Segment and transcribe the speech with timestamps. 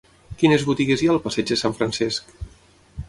[0.43, 2.35] Quines botigues hi ha al passeig de Sant Francesc?